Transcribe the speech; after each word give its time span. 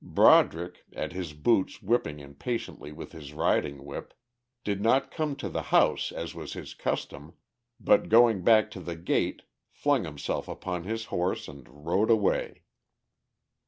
Broderick, 0.03 0.83
at 0.93 1.11
his 1.13 1.33
boots 1.33 1.83
whipping 1.83 2.19
impatiently 2.19 2.91
with 2.91 3.11
his 3.11 3.33
riding 3.33 3.85
whip, 3.85 4.15
did 4.63 4.81
not 4.81 5.11
come 5.11 5.35
to 5.35 5.47
the 5.47 5.61
house 5.61 6.11
as 6.11 6.33
was 6.33 6.53
his 6.53 6.73
custom, 6.73 7.33
but 7.79 8.09
going 8.09 8.43
back 8.43 8.71
to 8.71 8.79
the 8.79 8.95
gate 8.95 9.43
flung 9.69 10.03
himself 10.05 10.47
upon 10.47 10.85
his 10.85 11.05
horse 11.13 11.47
and 11.47 11.85
rode 11.85 12.09
away. 12.09 12.63